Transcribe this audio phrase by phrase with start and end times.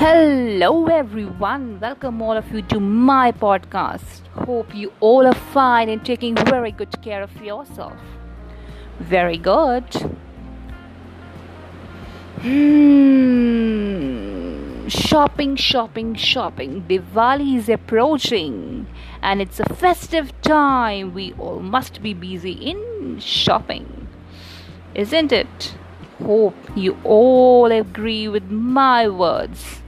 [0.00, 1.78] Hello, everyone.
[1.78, 4.26] Welcome, all of you, to my podcast.
[4.46, 7.98] Hope you all are fine and taking very good care of yourself.
[8.98, 9.84] Very good.
[12.40, 13.68] Hmm.
[14.88, 16.86] Shopping, shopping, shopping.
[16.88, 18.86] Diwali is approaching
[19.20, 21.12] and it's a festive time.
[21.12, 24.08] We all must be busy in shopping,
[24.94, 25.74] isn't it?
[26.24, 29.82] Hope you all agree with my words.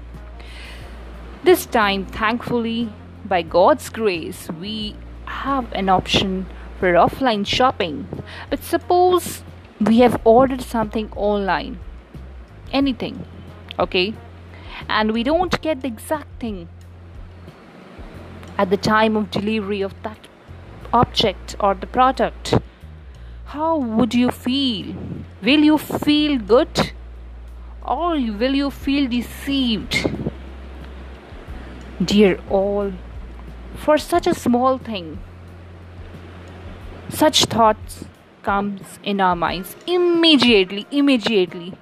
[1.45, 2.92] This time, thankfully,
[3.24, 4.96] by God's grace, we
[5.27, 6.46] have an option
[6.78, 8.06] for offline shopping.
[8.50, 9.42] But suppose
[9.80, 11.78] we have ordered something online,
[12.73, 13.27] anything,
[13.78, 14.14] okay,
[14.88, 16.69] and we don't get the exact thing
[18.56, 20.28] at the time of delivery of that
[20.92, 22.55] object or the product
[23.52, 24.95] how would you feel?
[25.42, 26.92] Will you feel good
[27.83, 30.22] or will you feel deceived?
[32.05, 32.92] Dear all,
[33.77, 35.19] for such a small thing,
[37.09, 38.06] such thoughts
[38.42, 41.75] comes in our minds immediately, immediately.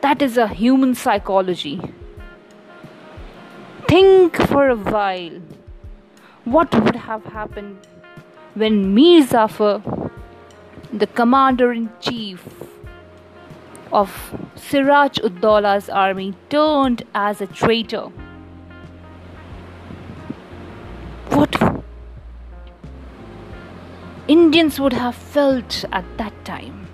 [0.00, 1.80] That is a human psychology.
[3.86, 5.40] Think for a while.
[6.44, 7.86] What would have happened
[8.54, 9.82] when Mir Zafar
[10.92, 12.48] the commander in chief
[13.92, 18.08] of Siraj ud-Daula's army turned as a traitor.
[24.28, 26.86] Indians would have felt at that time.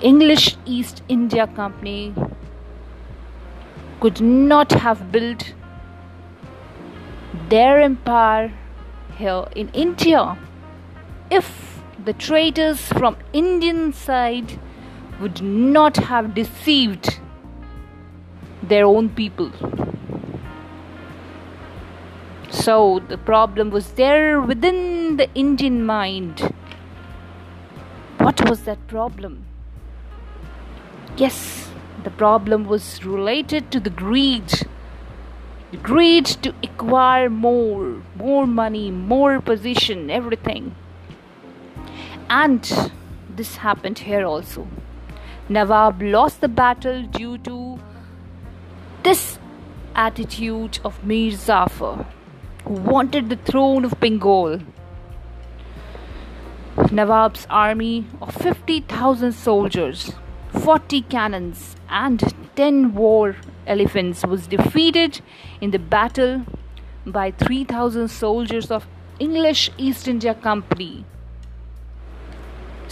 [0.00, 2.14] English East India Company
[3.98, 5.54] could not have built
[7.48, 8.52] their empire
[9.18, 10.38] here in India
[11.32, 14.58] if the traitors from Indian side
[15.20, 17.18] would not have deceived
[18.62, 19.50] their own people.
[22.54, 26.40] So the problem was there within the Indian mind.
[28.18, 29.44] What was that problem?
[31.16, 31.68] Yes,
[32.04, 34.48] the problem was related to the greed.
[35.72, 40.76] The greed to acquire more, more money, more position, everything.
[42.30, 42.92] And
[43.28, 44.68] this happened here also.
[45.48, 47.80] Nawab lost the battle due to
[49.02, 49.38] this
[49.94, 52.06] attitude of Mir Zafar,
[52.64, 54.60] wanted the throne of Bengal.
[56.90, 60.12] Nawab's army of 50,000 soldiers,
[60.52, 62.22] 40 cannons, and
[62.56, 63.36] 10 war
[63.66, 65.20] elephants was defeated
[65.60, 66.44] in the battle
[67.06, 68.86] by 3,000 soldiers of
[69.18, 71.04] English East India Company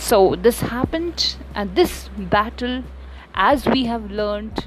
[0.03, 2.83] so this happened, and this battle,
[3.35, 4.67] as we have learned,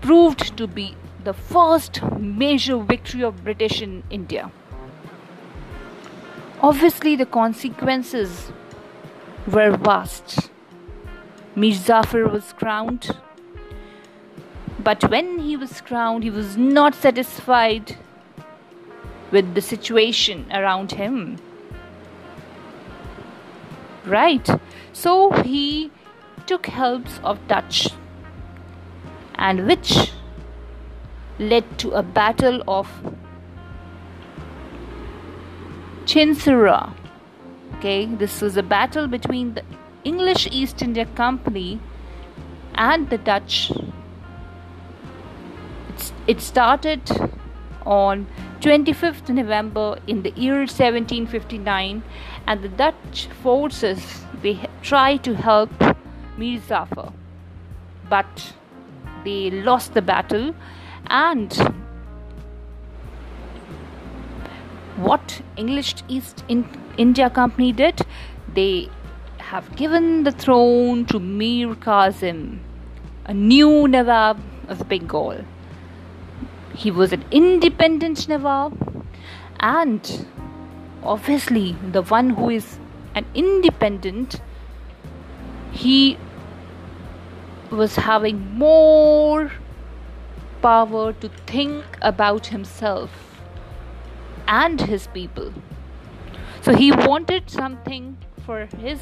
[0.00, 0.94] proved to be
[1.24, 4.50] the first major victory of British in India.
[6.60, 8.52] Obviously, the consequences
[9.46, 10.50] were vast.
[11.54, 13.16] Mir Zafar was crowned,
[14.78, 17.96] but when he was crowned, he was not satisfied
[19.30, 21.38] with the situation around him
[24.04, 24.48] right
[24.92, 25.90] so he
[26.46, 27.88] took helps of dutch
[29.36, 30.12] and which
[31.42, 32.88] led to a battle of
[36.04, 36.94] Chinsura.
[37.76, 39.64] Okay, this was a battle between the
[40.04, 41.80] English East India Company
[42.74, 43.72] and the Dutch.
[45.88, 47.02] It's, it started
[47.84, 48.26] on
[48.60, 52.02] 25th November in the year 1759
[52.46, 55.70] and the Dutch forces they tried to help
[56.36, 57.12] Mir Zafar
[58.08, 58.52] but
[59.24, 60.54] they lost the battle
[61.06, 61.52] and
[64.96, 66.44] what English East
[66.96, 68.00] India Company did
[68.54, 68.88] they
[69.38, 72.58] have given the throne to Mir Qasim
[73.24, 75.44] a new Nawab of Bengal.
[76.74, 79.06] He was an independent Nawab
[79.60, 80.26] and
[81.02, 82.78] obviously the one who is
[83.14, 84.40] an independent
[85.72, 86.18] he
[87.70, 89.50] was having more
[90.62, 93.10] power to think about himself
[94.46, 95.52] and his people
[96.60, 98.16] so he wanted something
[98.46, 99.00] for his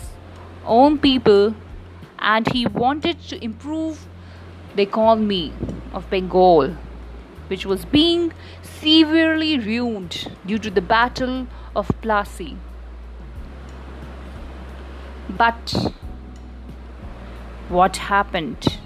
[0.64, 1.54] own people
[2.18, 4.06] and he wanted to improve
[4.76, 5.52] the economy
[5.92, 6.76] of bengal
[7.48, 12.56] which was being severely ruined due to the battle of Plassey.
[15.28, 15.74] But
[17.68, 18.78] what happened?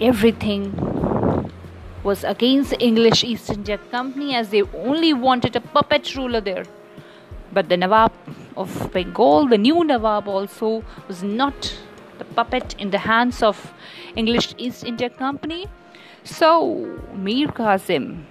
[0.00, 1.01] everything
[2.04, 6.64] was against the English East India Company as they only wanted a puppet ruler there.
[7.52, 8.12] But the Nawab
[8.56, 11.78] of Bengal, the new Nawab, also was not
[12.18, 13.72] the puppet in the hands of
[14.16, 15.66] English East India Company.
[16.24, 18.24] So Mir Qasim,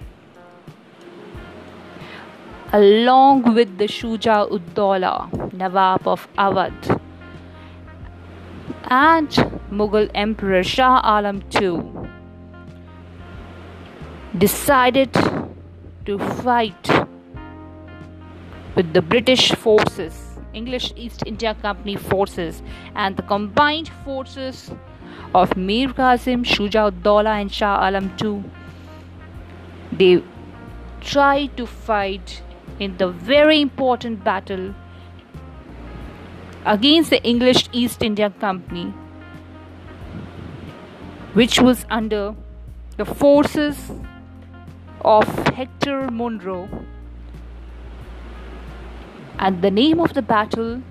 [2.72, 7.00] along with the Shuja ud-Daula, Nawab of Awadh,
[8.88, 9.28] and
[9.70, 11.91] Mughal Emperor Shah Alam II,
[14.38, 15.12] decided
[16.06, 16.88] to fight
[18.74, 22.62] with the British forces, English East India Company forces,
[22.94, 24.70] and the combined forces
[25.34, 28.42] of Mir Qasim, Shuja ud-Daula, and Shah Alam II.
[29.92, 30.22] They
[31.02, 32.42] tried to fight
[32.80, 34.74] in the very important battle
[36.64, 38.94] against the English East India Company,
[41.34, 42.34] which was under
[42.96, 43.90] the forces
[45.04, 46.68] of Hector Munro.
[49.38, 50.82] And the name of the battle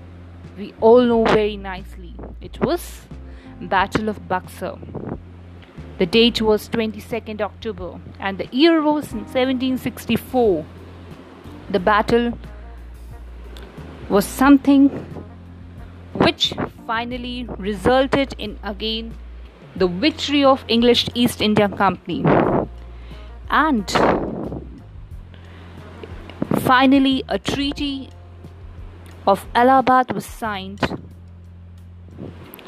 [0.56, 2.14] we all know very nicely.
[2.40, 3.02] It was
[3.60, 4.78] Battle of Buxar.
[5.98, 10.66] The date was 22nd October and the year was 1764.
[11.70, 12.38] The battle
[14.08, 14.88] was something
[16.14, 16.52] which
[16.86, 19.14] finally resulted in again
[19.76, 22.22] the victory of English East India Company.
[23.52, 23.86] And
[26.60, 28.08] finally a treaty
[29.26, 30.80] of Allahabad was signed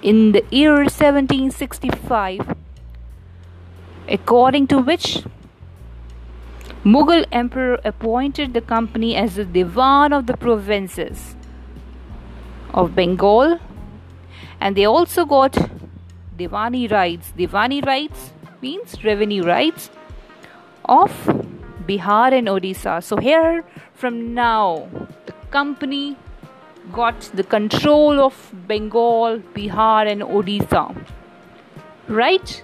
[0.02, 2.54] in the year 1765
[4.08, 5.24] according to which
[6.84, 11.34] Mughal emperor appointed the company as the Diwan of the provinces
[12.74, 13.58] of Bengal
[14.60, 15.56] and they also got
[16.36, 17.32] Diwani rights.
[17.38, 19.88] Diwani rights means revenue rights
[20.84, 21.10] of
[21.86, 23.02] Bihar and Odisha.
[23.02, 23.64] So here
[23.94, 24.88] from now
[25.26, 26.16] the company
[26.92, 30.94] got the control of Bengal, Bihar and Odisha.
[32.08, 32.62] Right?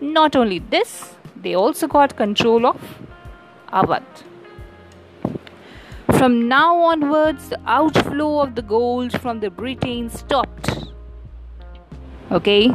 [0.00, 2.80] Not only this, they also got control of
[3.72, 4.02] Awadh.
[6.18, 10.70] From now onwards, the outflow of the gold from the Britain stopped.
[12.30, 12.72] Okay,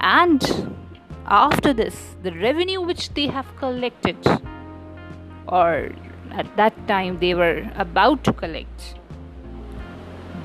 [0.00, 0.76] and
[1.28, 4.16] after this, the revenue which they have collected,
[5.46, 5.90] or
[6.32, 8.94] at that time they were about to collect,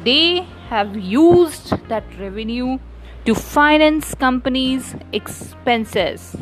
[0.03, 2.77] they have used that revenue
[3.25, 6.35] to finance companies' expenses.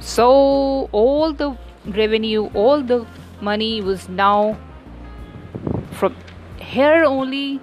[0.00, 1.56] So, all the
[1.86, 3.06] revenue, all the
[3.40, 4.56] money was now
[5.92, 6.16] from
[6.58, 7.60] here only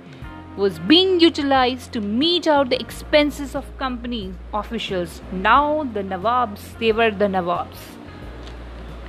[0.55, 5.21] was being utilized to meet out the expenses of company officials.
[5.31, 7.77] Now the Nawabs, they were the Nawabs.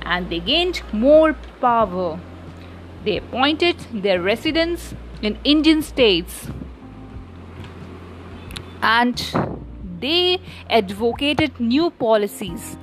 [0.01, 2.19] And they gained more power.
[3.03, 6.47] They appointed their residents in Indian states
[8.81, 9.21] and
[9.99, 10.39] they
[10.69, 12.77] advocated new policies.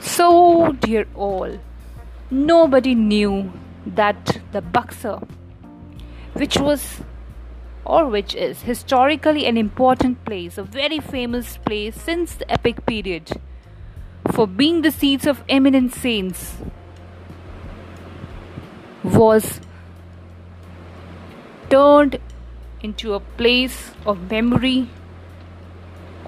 [0.00, 1.58] So, dear all,
[2.30, 3.52] nobody knew
[3.86, 5.26] that the Buxar,
[6.34, 7.00] which was
[7.84, 13.30] or which is historically an important place, a very famous place since the epic period,
[14.32, 16.56] for being the seats of eminent saints,
[19.02, 19.60] was
[21.68, 22.18] turned
[22.82, 24.88] into a place of memory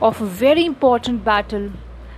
[0.00, 1.70] of a very important battle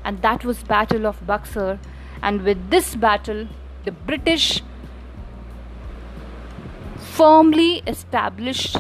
[0.04, 1.78] and that was battle of Buxar.
[2.22, 3.48] And with this battle
[3.84, 4.62] the British
[7.18, 8.76] firmly established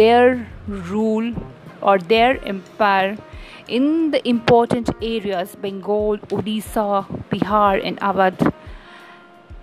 [0.00, 1.32] their rule
[1.80, 3.16] or their empire
[3.66, 8.52] in the important areas Bengal, Odisha, Bihar, and Awadh.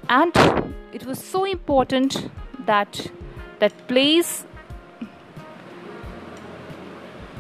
[0.10, 2.30] And it was so important
[2.66, 3.12] that
[3.60, 4.44] that place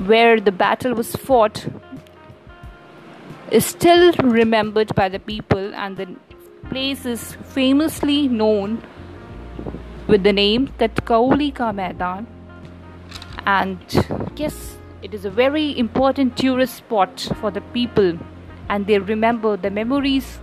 [0.05, 1.65] where the battle was fought
[3.51, 6.07] is still remembered by the people, and the
[6.69, 8.81] place is famously known
[10.11, 12.27] with the name Katkauli Ka Maidan.
[13.45, 13.79] And
[14.35, 18.19] yes, it is a very important tourist spot for the people,
[18.67, 20.39] and they remember the memories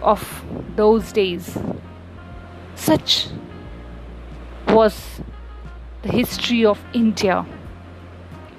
[0.00, 0.44] of
[0.76, 1.58] those days.
[2.76, 3.26] Such
[4.68, 5.20] was
[6.02, 7.44] the history of India,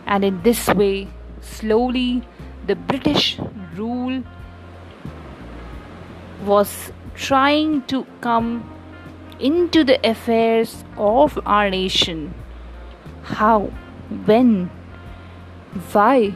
[0.05, 1.07] and in this way,
[1.39, 2.23] slowly
[2.65, 3.39] the British
[3.75, 4.21] rule
[6.45, 8.73] was trying to come
[9.39, 12.33] into the affairs of our nation.
[13.23, 13.71] How?
[14.25, 14.69] When?
[15.91, 16.33] Why?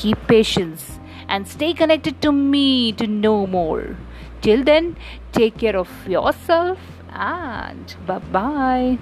[0.00, 0.98] keep patience
[1.28, 3.96] and stay connected to me to know more.
[4.40, 4.96] Till then,
[5.32, 6.78] take care of yourself
[7.12, 8.98] and bye bye.